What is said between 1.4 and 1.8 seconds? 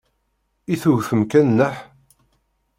nneḥ?